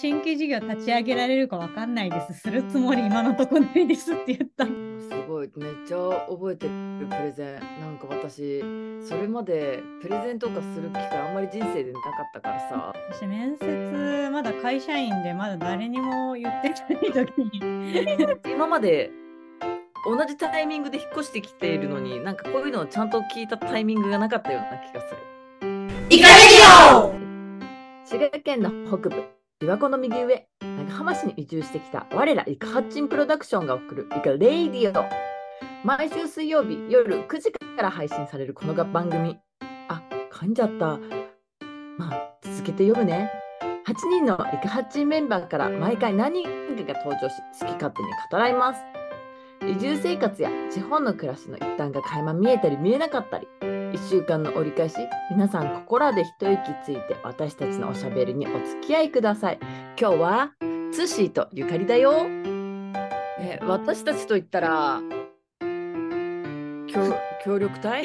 [0.00, 2.34] 新規事業立ち上げられるかわかんないです。
[2.34, 4.64] するつもり今のとこないですって言った。
[4.64, 4.70] す
[5.28, 5.50] ごい。
[5.56, 5.96] めっちゃ
[6.28, 6.72] 覚えてる。
[7.08, 7.80] プレゼン。
[7.80, 8.60] なんか私
[9.02, 12.92] それまでプレゼンとかする機会あんまり人生でなかったからさ。
[13.10, 17.60] 私面接まだ会社員でまだ誰にも言ってない時に。
[18.46, 19.10] 今まで
[20.06, 23.10] 同じタイミングで引っ越してきているのになんかこういうのをちゃん。
[23.10, 25.20] と聞いたタイミングがなかったような気がする
[26.08, 27.12] イカレディオ
[28.04, 30.46] 滋賀県の北部琵琶湖の右上。
[30.60, 35.04] 長浜市に移住してきた我らイカハッチンプロダクションが送るイカレイディオ。
[35.84, 39.36] 毎週水曜日夜9時から配信されるこの番組。
[39.88, 40.00] あ
[40.30, 41.00] 噛んじゃった。
[41.98, 43.32] まあ続けて読むね。
[43.84, 48.80] 8人のイカハッチンメンバーから毎回何人かが登場し好き勝手に語らいます。
[49.66, 53.48] 移住生活や地方の暮らしの一端が垣間見えたり見えなかったり。
[53.92, 54.96] 1週間の折り返し
[55.30, 59.58] 皆さんここらで一息ついて私たちのおしゃべりにお付き合いください。
[59.98, 60.50] 今日は
[60.92, 62.26] ツッシーとゆかりだよ。
[63.40, 65.00] え私たちと言ったら
[66.88, 67.14] 協
[67.44, 68.04] 協力隊？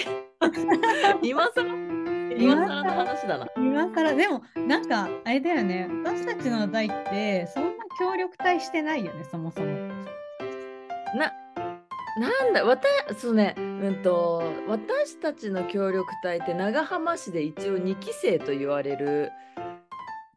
[1.21, 1.93] 今更？
[2.37, 3.47] 今更の話だな。
[3.57, 4.15] 今更。
[4.15, 5.89] でもなんかあれだよね。
[6.05, 9.67] 私たちの代ってそんな協力隊してないよねそもそも。
[11.15, 11.31] な
[12.17, 19.31] なんだわたそうねうんと私たちの協力隊って長浜市で一応2期生と言われる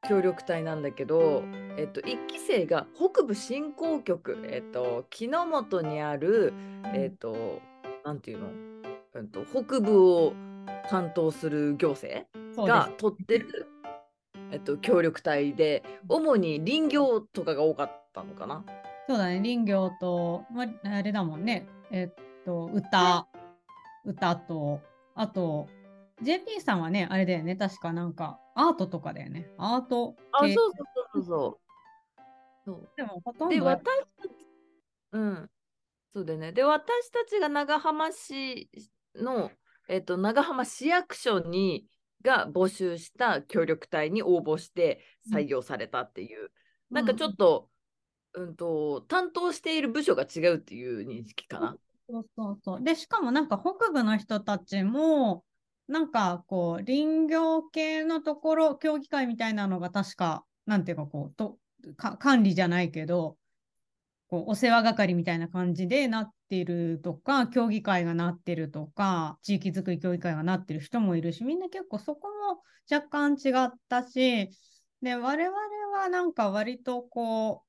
[0.09, 1.43] 協力隊なんだけど、
[1.77, 6.53] えっと、1期生が北部振興局、えっと、木之本にある、
[6.95, 7.61] えっと、
[8.05, 8.49] なんていうの、
[9.15, 10.33] うんと、北部を
[10.89, 12.25] 担当する行政
[12.57, 13.67] が取ってる、
[14.53, 18.65] えっと、協力隊で主に林業とかが多かったのかな。
[19.09, 19.41] そうだね。
[19.41, 21.67] 林業と、まあ、あれだもんね。
[21.91, 23.27] えっと歌。
[24.05, 24.81] 歌と
[25.17, 25.69] あと
[26.23, 27.57] JP さんはねあれだよね。
[27.57, 29.51] 確かなんかアートとかだよね。
[29.59, 30.73] アートあ、そう系そう
[31.15, 31.67] そうそう。
[32.65, 32.89] そう。
[32.97, 34.33] でもほとんで、ど私たち、
[35.13, 35.51] うん、
[36.15, 36.53] そうだよね。
[36.53, 38.71] で、私たちが長浜市
[39.15, 39.51] の、
[39.89, 41.87] えっと、長浜市役所に、
[42.23, 45.01] が募集した協力隊に応募して
[45.33, 46.51] 採用されたっていう、
[46.91, 47.69] なんかちょっと、
[48.37, 51.77] うんと、担当している部署が違うっていう認識かな。
[52.09, 52.83] そうそうそう。
[52.83, 55.43] で、しかもなんか北部の人たちも、
[55.89, 61.59] なんかこう、林業系のところ、協議会みたいなのが確か、なんていうかこう、と
[61.97, 63.39] か管理じゃないけど、
[64.29, 74.51] こうお世話係みたいな感じでなってるとか、協議会がなってるとか、地域づくり協議会がなってる人もいるし、みんな結構そこも若干違ったし、
[75.01, 75.57] で、我々
[75.93, 77.66] はなんか割とこう、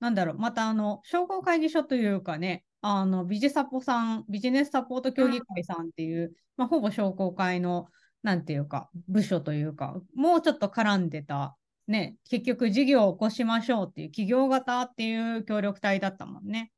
[0.00, 7.86] なんだろう、またあの、商工会議所というかね、あの、ビジサポさん、ビジネスサポート協議会さんっていう、まあ、ほぼ商工会の、
[8.22, 11.56] なんていうか、部署というか、もうちょっと絡んでた、
[11.86, 16.72] ね、結局事業を起こしましょうっていう、企業型っていう協力隊だったもんね。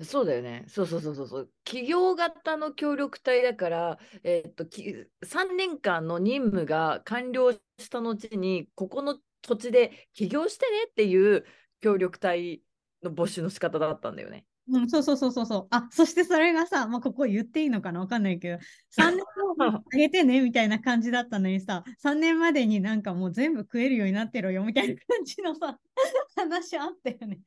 [0.00, 0.64] そうだよね。
[0.68, 1.50] そうそうそうそうそう。
[1.64, 7.58] 企業型の協力隊だから、えーっと、3年間の任務が完了し
[7.90, 11.44] た後に、ここの土地で起業してねっていう
[11.80, 12.62] 協力隊
[13.02, 14.44] の募集の仕方だったんだよね。
[14.70, 15.66] うん、そうそうそうそうそう。
[15.70, 18.00] あ、そしてそれがさ、まあ、ここ言っていいのかな？
[18.00, 18.58] わかんないけど、
[18.90, 19.24] 3年
[19.56, 25.78] 後あげてねみたいな感じだったのにさ、3年までになんかもう全部食えるようになってろよみたいな感じのさ、
[26.36, 27.40] 話あったよね。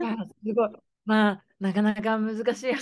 [0.00, 0.70] あすごい。
[1.04, 2.72] まあ、なかなか難しい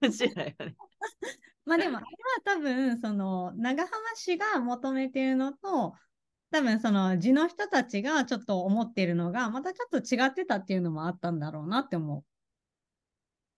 [0.00, 0.76] 話だよね。
[1.66, 2.12] まあでも、あれは
[2.44, 5.94] 多分、その、長浜市が求めているのと、
[6.52, 12.24] 多分その地の人たちがちょっと思っているのが、またちょっと違ってたっていうのもあったんだろうなって思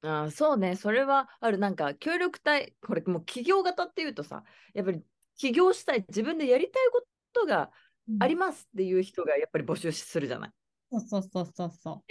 [0.03, 1.59] あそうね、それはある。
[1.59, 4.45] なんか、協力隊、これもう企業型っていうとさ、
[4.75, 5.03] やっぱり
[5.37, 7.71] 起業したい、自分でやりたいことが
[8.09, 8.13] う。
[8.19, 10.51] ありますっていう人がやっぱり募集するじゃない？
[10.91, 12.03] そうそうそうそうそ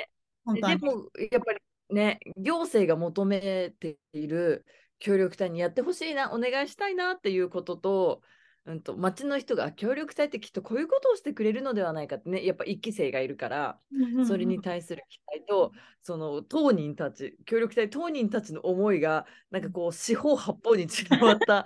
[0.48, 4.66] うねでも、やっぱりね、行政が求めている
[5.00, 8.22] 協力隊にやってほしいな、お願いしたいなっていうことと、
[8.66, 13.80] うんと、町の人が協力隊ってきっとこういうことをしてくれるのではないかってね、やっぱ一期生がいるから、
[14.26, 21.66] それに対する期待と、その当人たち、協力隊当人たちの思いが、なんかこう、四方八方に散らばった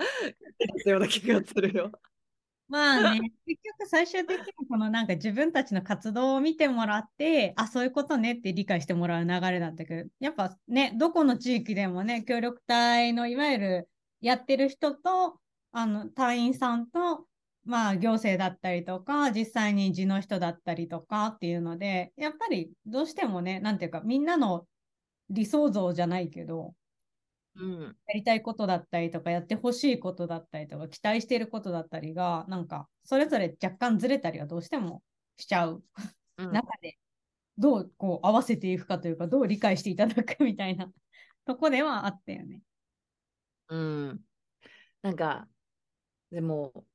[0.90, 1.92] ような気がするよ。
[2.68, 13.90] まあね、結局最終的にこのなんか自分たちの活動を見てもらって、あ、そういうことねって理解してもらう流れだったけど、やっぱね、どこの地域でもね、協力隊のいわゆる
[14.20, 15.40] やってる人と、
[15.72, 17.28] あの、隊員さんと、
[17.64, 24.68] まあ行政だったりとか、実際に地の人だったりとかっていうので、やっぱりどうしてもね、なんていうか、みんなの
[25.30, 26.76] 理想像じゃないけど、
[27.56, 27.98] うん。
[28.08, 35.04] やりたいことだったりとか、やってほしいことだったりとか、期待していることだったりが、なんか、それぞれ若干ずれたりはどうしても
[35.38, 35.84] しちゃう
[36.38, 36.98] うん中で、
[37.58, 40.92] どうこう合わせていくかというか、どう理解していただくみたいな
[41.46, 42.62] とこではあったよね。
[43.70, 43.78] う
[44.14, 44.26] ん。
[45.02, 45.50] なんか、
[46.32, 46.86] でも、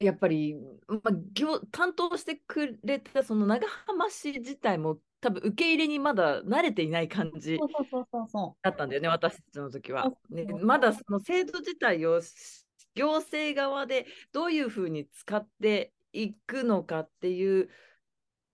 [0.00, 0.54] やっぱり、
[0.88, 10.12] まあ、業担当してくれたその長浜市自体も多分受け入れにまだ慣れていない感じそうそうそうそうそだったんだよね、私たちの時は。
[10.30, 17.68] ねまだその制度自体をし行政側でどういうふうに使っていくのかっていう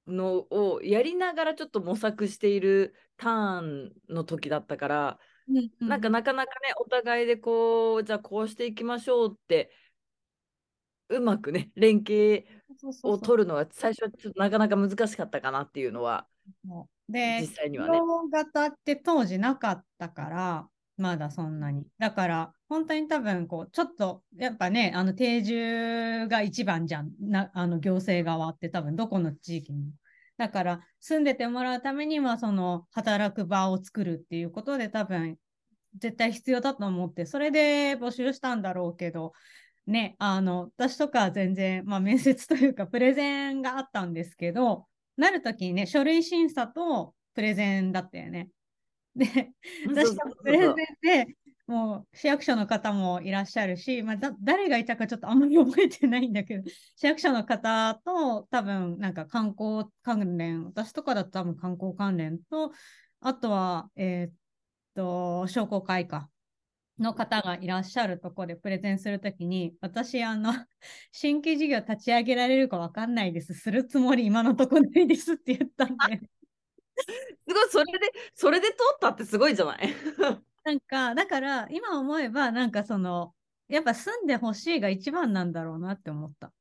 [0.07, 5.19] のをやりながらちょっと模索しているターンの時だったから、
[5.49, 5.53] う。
[5.53, 9.71] うんうんなんかなかなかね、お互いでこう、じゃあこうしていきましょうって、
[11.09, 12.45] うまくね、連携
[13.03, 16.27] を取るのが最初はちょっとなかなか難しかったかなっていうのは、
[17.09, 17.99] で実、際にはね。
[17.99, 21.87] 動型って当時なかったから、まだそんなに。
[21.99, 27.11] だから、本当に多分、こう、ちょっと、やっぱね、あの、定住が一番じゃん。
[27.21, 29.93] な、あの、行政側って多分、どこの地域にも。
[30.39, 35.37] だから、住んでてもらうためには、その、働く場を作るっていうことで、多分、
[35.99, 39.33] 絶対必要だと思って、それで募集したんだろうけど、
[39.87, 44.87] ね、あの、私とかは全然、まあ、面接というか、プレゼンがあったんですけど、
[45.17, 48.49] なるときにね、書類審査とプレゼンだったよね。
[49.17, 49.51] で、
[49.87, 51.37] 私のプレゼンで、
[51.67, 56.65] もう市役所の方もいらっしゃるし、まあ、だ誰がいたかちょっとあんまり覚えてないんだけど、
[56.97, 62.73] 市役所の方と多分なんか観光関連、私とかだと多分観光関連と、
[63.21, 64.33] あとは、えーっ
[64.95, 66.29] と、商工会か。
[67.03, 70.53] の方がいらっしゃるところでプレゼンするときに、私、あの、
[71.13, 73.55] 新規事業立ち上げられるかわかんないです。
[73.55, 76.21] するつもり今のとこないですって言ったんで。
[77.49, 79.79] すごい、それで、それで通ったってすごいじゃない？
[80.65, 83.35] なんか、だから今思えば、なんかその、
[83.69, 86.53] やっぱ住んでほしいが一番なんだろうなって思った。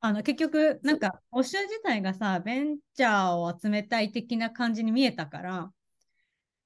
[0.00, 5.72] あの、結局、なんか、募集自体がさ、ベンチャーを集めたい的な感じに見えたから、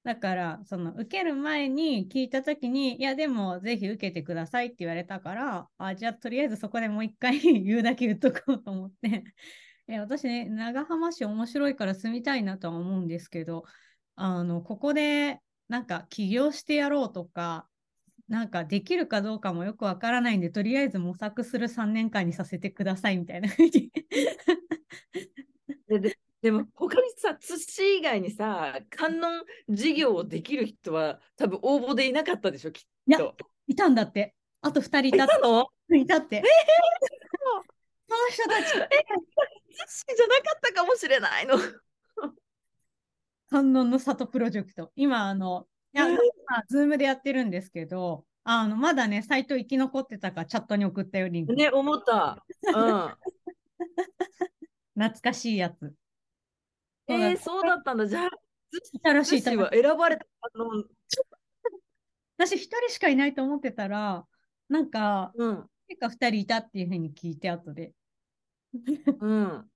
[0.05, 9.25] だから、その、受ける前に聞いたときに、いや、でも、ぜひ受けてくださいって言われたから、あ、じゃあ、とりあえずそこでもう一回 言うだけ言っとこうと思って、
[9.87, 13.65] え私ね、長浜市面白いから住みたいなとは思うんですけど、
[14.17, 17.69] あの、ここで、なんか起業してやろうとか、
[18.29, 23.93] なんかできるかどうかもよくわからないんで、とりあえず模索する3年間にさせてくださいみたいな風に。
[26.43, 33.37] ででも他にさ、寿司以外にさ、観音事業をできる人は多分応募でいなかったでしょ、きっいやと。
[33.69, 34.35] いたんだって。
[34.61, 35.67] あと2人いたいたの？
[35.95, 36.43] いたって。
[38.09, 38.79] その人たち、寿
[39.87, 41.57] 司じゃなかったかもしれないの。
[43.49, 44.91] 観音の里プロジェクト。
[44.97, 46.21] 今、あの、いや、うんま
[46.59, 51.55] あ、ズームでやってるんですけど、あの、まだね、サイト生き残ってたから、チャットに送ったよ、リンク。
[51.55, 52.45] ね、思った。
[52.75, 53.15] うん。
[54.95, 55.95] 懐かしいやつ。
[57.09, 58.07] えー、そうだったんだ。
[58.07, 58.27] じゃあ、
[58.93, 60.85] いたらしい、寿司は選ばれたの。
[62.37, 64.27] 私一人しかいないと思ってたら、
[64.69, 65.69] なんか、うん。
[65.89, 67.93] 結構二人いたっていうふうに聞いて、後で。
[69.21, 69.71] うん。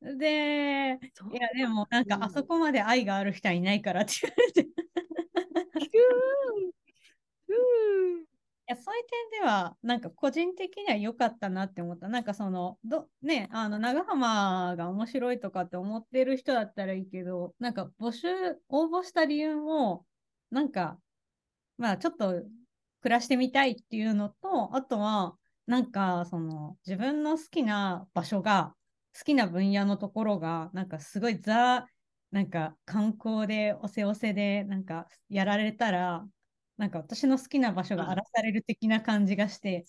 [0.18, 0.98] で、
[1.32, 4.82] いや、でも、なんか、うんあそこまで愛がある人はいないからって言われて。
[8.68, 12.08] いや、そういう点では、なんか、個人的には良かったなって思った。
[12.08, 18.28] なんか、その、ど、ね、あの、長浜が面白いとかって思ってる人だったらいいけど、なんか、募集、
[18.68, 20.06] 応募した理由も、
[20.50, 21.00] なんか、
[21.78, 22.42] まあ、ちょっと、
[23.02, 28.74] 暮らしてみたいっていうのと、あとは、なんか、その、自分の好きな場所が、
[29.18, 31.88] 好きな分野のところが、なんかすごいザ、
[32.30, 36.26] なんか観光で、おせおせで、なんかやられたら、
[36.82, 39.84] なんか私の好きな場所が荒らされる的な感じがして、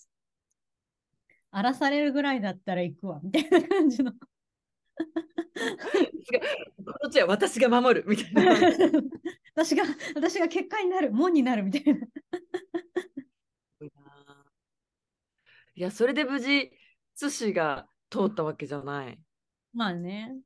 [1.50, 4.12] 荒らされるぐらいだったら行くわ、みたいな感じの。
[4.12, 4.18] こ
[7.08, 8.44] っちは私が守るみたいな。
[9.56, 9.82] 私が、
[10.14, 12.06] 私が結果になる、門になるみたいな。
[15.74, 16.70] いや、それで無事、
[17.16, 19.18] 寿司が通ったわけじゃない。
[19.72, 20.38] まあね。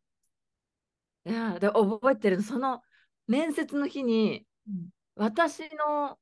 [1.27, 2.81] いや、で、覚えてる、その
[3.27, 4.89] 面接の日に、うん
[5.21, 6.17] 私の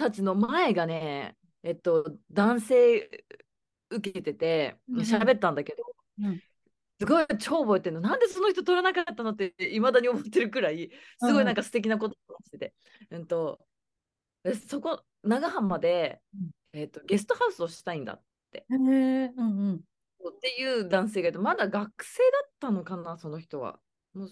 [0.00, 3.10] たちの前がね、えっと、男性
[3.90, 5.84] 受けてて、うんうん喋ったんだけど、
[6.22, 6.40] うん
[7.00, 8.02] すごい超覚えてるの。
[8.02, 12.74] なんでその人取らなかったのっていまだに思ってるくらい、すごいなんか素敵なことをしてて。
[13.10, 13.58] うんと、
[14.42, 19.80] でそこ、長浜で、うんえっと、ゲストハウスをしたいんだっへえ、うんうん。
[20.42, 23.80] ていう男性がいて、まだ学生だったのかな、その人は。
[24.12, 24.28] もう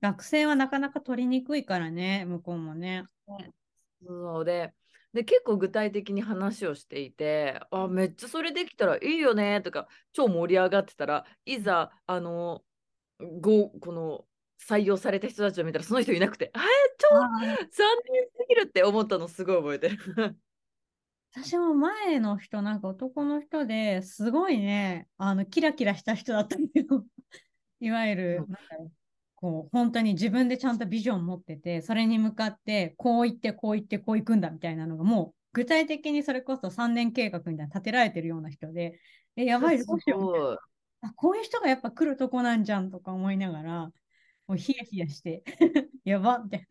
[0.00, 3.04] 学生はなかなか取りにくいからね、向こうもね。
[3.26, 3.36] そ
[4.06, 4.74] うで、
[5.12, 12.64] で結構具体的に話をしていて「あめっちゃそれできたらいいよね」とか超盛り上がってたらいざあの
[13.40, 14.26] ごこの
[14.58, 16.64] 採用された人たちを見たらその人いなくて「あれ？
[16.98, 20.36] 超残念すぎる」って思ったのすごい覚えてる。
[21.34, 27.06] 私も前の人、なんか男の人ですごいね、あの、キラキラした人だったんだよ。
[27.80, 28.46] いわゆる、
[29.42, 39.00] こう、本当に自分でちゃんとビジョン持ってて、それに向かって、こう言って、こう言って、こう行くんだみたいなのが、もう、具体的にそれこそ3年計画みたいなの立てられてるような人で、
[39.34, 40.58] え、やばい、どうしよう
[41.00, 43.80] あ、こういう人がやっぱ来るとこなんじゃんとか思いながら、
[44.46, 45.42] もうヒヤヒヤして、
[46.04, 46.66] やばみたいな。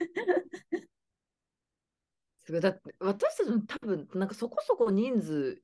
[2.39, 2.61] すごい。
[2.61, 5.61] だって私たちも多分なんかそこそこ人数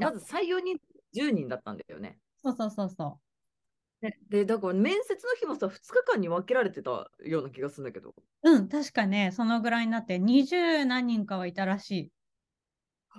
[0.00, 2.18] まず採用人数10人だったんだよね。
[2.42, 3.20] そうそうそうそ
[4.00, 8.14] ででだから面接の日もさ2日間に分けられてたような気がするんだけど。
[8.42, 8.50] う。
[8.50, 12.12] うん、確かね、そのぐらいになって、20何人かはいたらしい。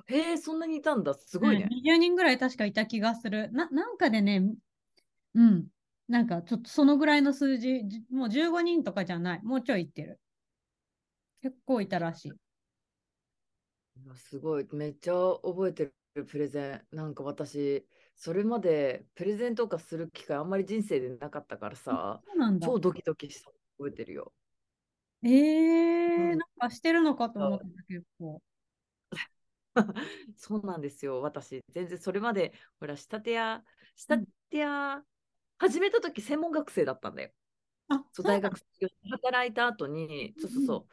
[0.08, 1.64] へえそんなにいたんだすごいね。
[1.64, 3.52] うん20人ぐらい確かいた気がする。
[3.52, 4.42] な、なんかでね、
[5.36, 5.68] うん。
[6.08, 9.44] なんかちょっとそのぐらいの数字、じもう15人とかじゃない。
[9.44, 10.20] もうちょいいってる。
[11.42, 12.32] 結構いたらしい。
[14.16, 17.86] すごいめっちゃ覚えてるプレゼンなんか私
[18.20, 22.68] それまでプレゼンとかする機会あんまり人生でなかったからさそうなんだ。
[22.68, 24.34] 超ドキドキしたの覚えてるよ。
[25.24, 25.32] えー、
[26.20, 28.42] うんなんかしてるのかと思ってた、結構。
[30.36, 33.64] そうなんですよ私全然それまでほら仕立て屋
[33.96, 35.04] 仕立て屋
[35.58, 37.32] 始めた時専門学生だったんだよ。
[37.90, 38.58] あ、そう大学
[39.12, 40.88] 働いた後にそうそうそう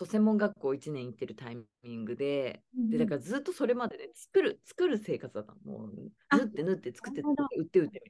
[0.00, 5.58] そう専門学校1年行ってるタイミングででだからずっとそれまでね作る作る生活だったの。
[5.62, 5.90] もう
[6.30, 8.02] あ縫って縫って作って売って売ってみたい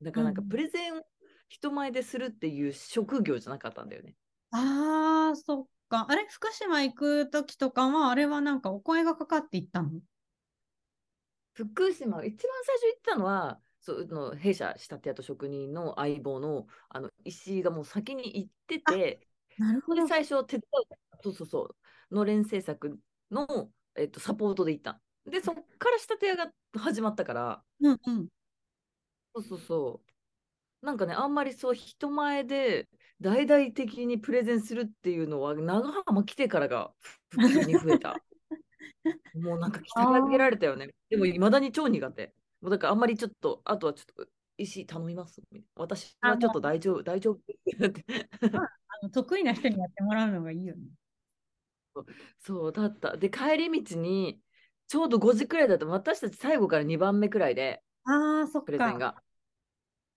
[0.00, 0.06] な。
[0.06, 1.02] だからなんかうんプレゼンを
[1.50, 4.14] 人前でするっていう職業じゃなかったんだよね。
[4.52, 6.06] あー、そっか。
[6.08, 9.90] あれ、福島行くときとかは、あれはなんかお声がかかって行ったの？
[11.52, 20.02] 福島一番最初行ったのはそうの弊社仕立て屋と職人の相棒のあの石井がもう先に行っててなるほど。
[20.02, 21.62] で最初手伝うそうそうそ
[22.10, 22.98] うのれん制作
[23.30, 25.00] の、えっと、サポートで行った
[25.30, 28.28] でそっから仕立て屋が始まったからうんうん。
[29.34, 30.00] そうそうそ
[30.82, 30.86] う。
[30.86, 32.88] なんかね、あんまりそう人前で
[33.20, 36.92] 大々的にプレゼンするっていうのは長浜来てからが
[37.30, 38.14] 普通に増えた。
[39.34, 40.94] もうなんか鍛え上げられたよね。
[41.08, 42.34] でもいまだに超苦手。
[42.60, 45.42] もうだからあんまりちょっと、あとはちょっと石頼みます。
[45.74, 48.28] 私はちょっと大丈夫、大丈夫って。
[48.52, 48.68] あ
[49.02, 50.82] の得意な人にやってもらうのがいいよね。
[52.40, 53.16] そうだった。
[53.16, 54.40] で、帰り道に
[54.88, 55.86] ちょうど5時くらいだった。
[55.86, 57.82] 私たち最後から2番目くらいで。
[58.04, 58.66] あー、そっか。
[58.66, 59.16] プレゼンが。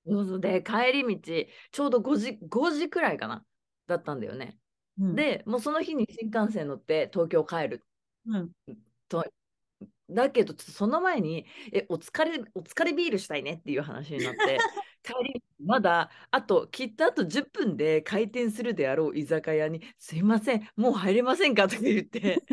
[0.09, 3.43] そうそうで帰り道ちょうど5時 ,5 時くらいかな
[3.87, 4.57] だったんだよね。
[4.99, 7.83] うん、でもうその日に新幹線乗って東京帰る
[8.25, 8.51] うん、
[9.07, 9.25] と
[10.09, 14.57] だけどちょっとその前にえお疲れお疲れビールしたいねっていう話になって
[15.07, 22.43] 帰りまだあときっとあと10分で開店するであろう居酒屋に「すいませんもう入れませんか?」とか言って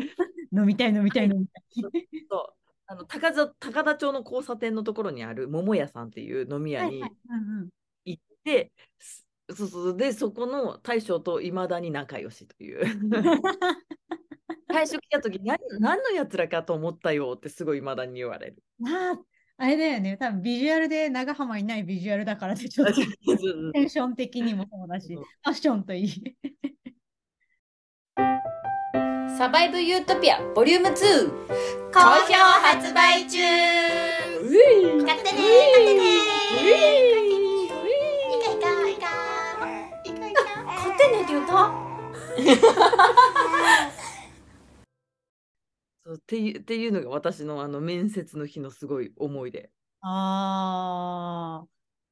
[0.53, 1.59] 飲みたい飲みたい飲みた
[1.91, 2.07] い。
[2.29, 2.53] そう
[2.87, 7.69] あの高田高田町の交差点のところにある桃屋さんっていう飲み屋にはいはいうんうん
[8.05, 12.85] 行って、すそうそうでそこの大将といまだに仲良しという
[14.71, 18.63] 最初来た時何何のやつらかと思ったよってすごいいまだに言われる。
[18.77, 19.19] まあ、
[19.57, 20.17] あれだよね。
[20.17, 22.93] 多分ビジュアルで長浜いないビジュアルだからでちょっと。
[23.73, 26.35] テンション的にもそうだし、ファッションといい。
[29.37, 30.93] サバイブユートピアボリューム2
[31.93, 33.39] 好評発売中。
[35.05, 36.01] 買ってね買ってね
[37.65, 37.67] い
[38.43, 39.07] かいかいか
[40.03, 41.51] いかいか買ってねって言った？
[46.05, 49.71] そうっていうっていうのが私のあの面接の日のすごい思い出。
[50.01, 51.67] ああ。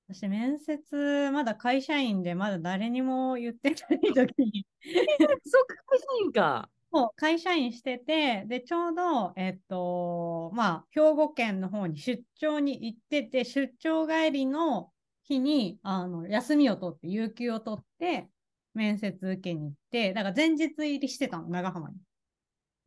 [0.09, 4.65] 私、面接、まだ会社員で、まだ誰にも言ってない時に、
[5.45, 6.69] そうか、会社員か。
[6.91, 14.91] もう会社員してて、で、ちょうど、えっと、まあ、兵庫県の方に出張に行ってて、出張帰りの
[15.23, 18.29] 日に、あの、休みを取って、有給を取って、
[18.73, 21.95] 面接受けに行って、だから前日入りしてたの、長浜に。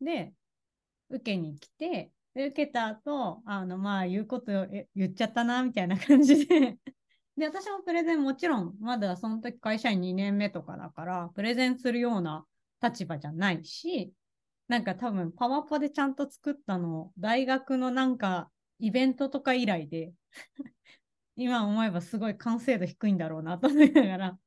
[0.01, 0.33] で、
[1.09, 6.77] 受けに来て、受けた後、あの、まあ、言うこと言っちゃったな、みたいな感じで。
[7.37, 12.45] で、私もプレゼンもちろん、まだその時会社員2年目とかだから、プレゼンするような
[12.81, 14.13] 立場じゃないし、
[14.67, 20.13] なんか多分パワポでちゃんと作ったの、大学のなんかイベントとか以来で、
[21.35, 24.37] 今思えばすごい完成度低いんだろうなと思いながら。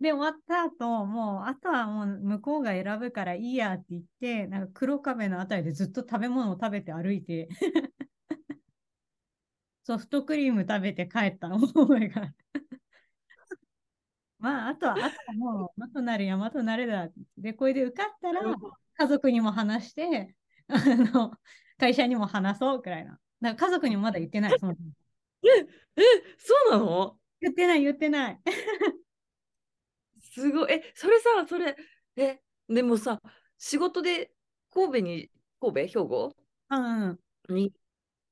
[0.00, 7.48] で、終わった後、もう、あとはもう向こうが選ぶからいいやって言って、なんか黒壁のあたりでずっと食べ物を食べて歩いて、
[9.82, 12.32] ソフトクリーム食べて帰った 覚えが。
[14.38, 17.08] まあ、あとは、あとはもう、まとなる山となれだ。
[17.36, 18.42] で、これで受かったら、
[18.94, 20.36] 家族にも話して、
[20.68, 20.78] あ
[21.12, 21.32] の、
[21.76, 23.18] 会社にも話そうくらいな。
[23.40, 24.58] だから家族にもまだ言ってない。
[24.58, 25.48] そのえ、
[26.36, 27.18] そうなの？
[27.40, 28.40] 言ってない、言ってない。
[30.38, 30.72] すごい。
[30.72, 31.76] え、それさ、それ、
[32.16, 33.20] え、でもさ、
[33.58, 34.30] 仕事で
[34.72, 35.30] 神戸に、
[35.60, 36.00] 神戸？
[36.04, 36.36] 兵庫？
[36.70, 37.08] うん
[37.48, 37.54] うん。
[37.54, 37.72] に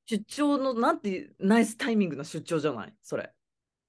[0.05, 2.93] 出張の、なんてナイスタイミングの出張じゃない？
[3.01, 3.31] それ。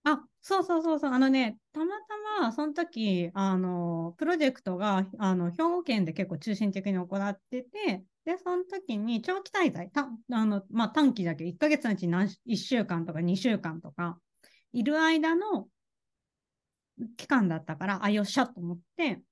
[0.05, 1.13] あ、そうそうそうそう。
[1.13, 14.19] あのね、たまたま、その時、あの、プロジェクトが、あの、兵庫県で結構中心的に行ってて、で、その時に長期滞在、た、あの、まあ、短期だけど、1ヶ月のうちに何し、1週間とか2週間とか、
[14.73, 15.69] いる間の
[17.17, 19.23] 期間だったから、あ、よっしゃと思って、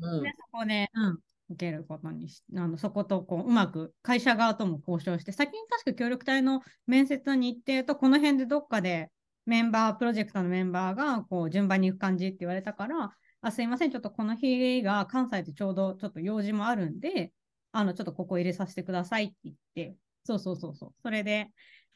[0.00, 0.22] うん。
[0.22, 1.18] で、そこで、うん、
[1.50, 9.10] 受けることにし、あの、そこと、こう、うまく会社側とも交渉して、先に確か協力隊の面接の日程と、この辺でどっかで
[9.46, 13.10] メンバー、プロジェクトのメンバーが、こう、順番に行く感じって言われたから、
[13.42, 17.32] あ、すいません、ちょっとこの日が関西でちょうどちょっと用事もあるんで、
[17.72, 20.94] あの、ちょっとここ入れさせてくださいって言って、そうそうそうそう。
[21.02, 21.48] それで、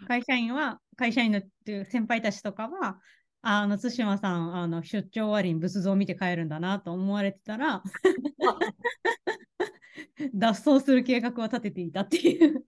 [0.06, 2.98] 会社員は、会社員のっていう先輩たちとかは、
[3.46, 7.82] あの、対馬さん、あの、出張終わりに仏像を見て帰るんだなと思われてたら、
[10.34, 12.64] 脱走する計画を立てていたっていう。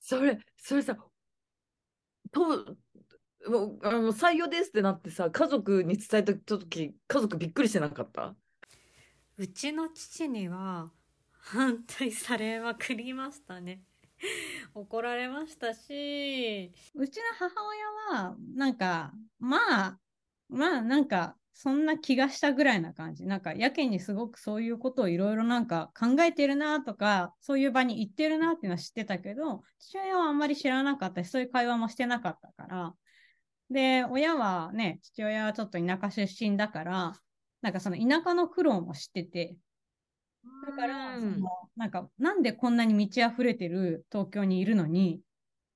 [0.00, 0.96] それ、それさ、
[2.32, 2.76] と、
[3.48, 8.36] もうあの採用ですってなってさ、家族に伝えた時、家族びっくりしてなかった？
[9.36, 10.92] うちの父には
[11.32, 13.82] 反対されまくりましたね。
[14.74, 17.54] 怒られましたし、うちの母
[18.10, 19.98] 親は、なんか、まあ、
[20.48, 23.24] まあ、なんか、そんな気がしたぐらいな感じ。
[23.26, 32.94] なんか、やけにすごくそういうことをいろいろなんか考えてるなとか、そういう場に行ってるなっていうのは知ってたけど、父親はあんまり知らなかったし、そういう会話もしてなかったから。
[33.70, 37.12] で、親はね、父親はちょっと田舎出身だから、
[37.62, 39.56] なんかその田舎の苦労も知ってて、
[40.66, 45.20] だから、そのなんか、なんでこんなに満ち溢れてる東京にいるのに、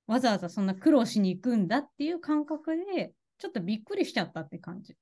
[0.07, 4.95] わざわざそんな苦労しに行くんだっていう感覚で、ちょっとびっくりしちゃったって感じ。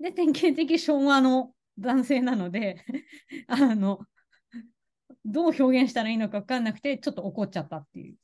[0.00, 2.84] で、典型的昭和の男性なので、
[3.46, 4.00] あの、
[5.24, 8.16] どう表現したらいいのか分かんなくて、ちょっと怒っちゃったっていう。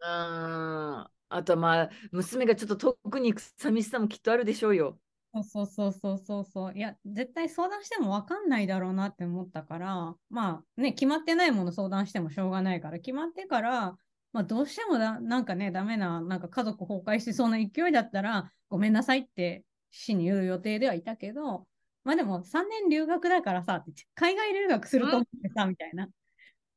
[0.00, 4.98] あーあとはまあ、娘がちょっと遠くに行く寂しさもきっとあるでしょうよ。
[5.34, 6.74] そうそうそうそうそう。
[6.76, 13.96] いや、絶対相談しても分かんないだろうなって思ったから、まあね、決まってないもの相談してもしょうがないから、決まってから、
[14.32, 21.68] まあどうしてもだ、なんかね、ダメな、なんか家族崩壊しそうな勢いだったら、ごめんなさいって父に言う予定ではいたけど、
[22.04, 26.08] まあでも3年留学だからさ、海外留学すると思ってさ、みたいな。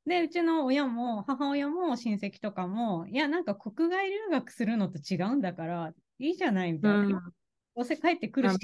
[0.05, 7.33] で、うちの親も、母親も親戚とかも、いや、なんか国外留学するのと違うんだから、いいじゃないみたいな。
[7.81, 8.59] どうせ帰ってくるし。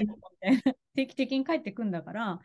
[0.94, 2.38] 定期的に帰ってくんだから、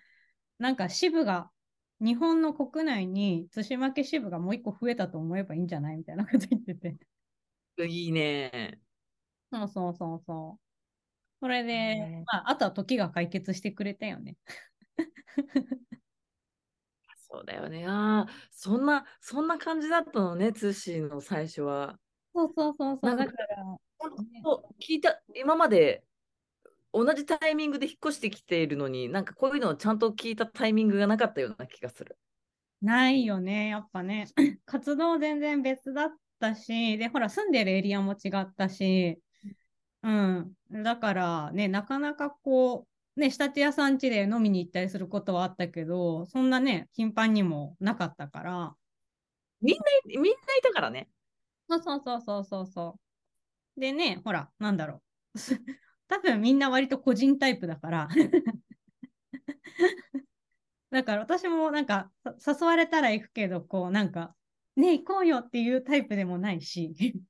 [0.58, 1.52] なんか支部が、
[2.00, 6.98] 日本の国内に対馬家支部がもう一個増えたと思えばいいんじゃないみたいなこと言ってて。
[7.88, 8.80] いいね。
[9.52, 10.62] そうそうそうそう。
[11.42, 14.36] それでまあ、あとは時が解決してくれたよね。
[17.30, 17.86] そうだよね。
[17.88, 22.00] ああ、そんな、そんな感じだったのね、通信の最初は。
[22.34, 23.16] そうそうそうそう。
[23.16, 23.78] だから、
[24.44, 26.04] そう聞いた、今まで
[26.94, 32.18] 同じタイミングで引っ越してきているのに、なんかこういうのをちゃんと聞いたタイミングがなかったような気がする。
[32.82, 34.28] ないよね、やっぱね。
[34.66, 39.20] 活動全然別だったし、で、ほら、住んでるエリアも違ったし、
[40.04, 40.54] うん。
[40.70, 48.76] だからね、なかなかこう、ね、仕立て屋さん家で飲みに行ったりすることはあったけど、そんなね、頻繁にもなかったから、
[49.62, 51.10] みんないたからね。
[51.70, 53.00] そうそうそうそうそうそ
[53.78, 53.80] う。
[53.80, 55.02] でね、ほら、なんだろ
[55.34, 55.40] う。
[56.08, 58.08] 多分みんな割と個人タイプだから。
[60.92, 64.36] だから私もなんかさ誘われたら行くけど、こうなんか、
[64.76, 66.94] ね行こうよっていうタイプでもないし、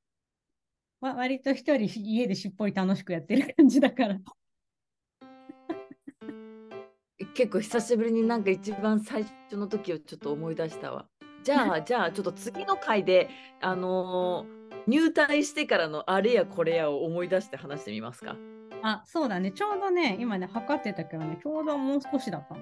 [1.00, 4.20] わ割と一人家でしっぽり楽しくやってる感じだから。
[7.36, 11.10] 結構久しぶりになんか一番最初の時をちょっと思い出したわ。
[11.44, 13.30] じゃあ、じゃあちょっと次の回で、
[13.62, 18.36] あのー入隊してからのあれやこれやを思い出して話してみますか。
[18.84, 19.52] あ、そうだね。
[19.52, 22.62] ちょうどね、今ね、測ってたけどね、ちょうどもう少しだったの。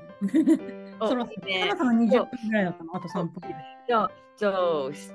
[1.08, 2.96] そろそろねそろそろ20分ぐらいだったの。
[2.96, 3.42] あと3分。
[3.88, 5.12] じゃあ、じゃあ、し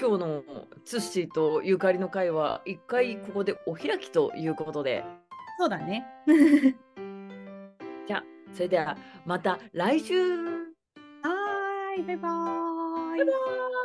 [0.00, 0.42] 今日の
[0.84, 5.04] ツッシーとゆかりの会は一回ここでお開きということで。
[5.58, 6.06] そうだね。
[8.58, 13.18] それではまた来週はーい、バイバーイ。
[13.18, 13.77] バイバイ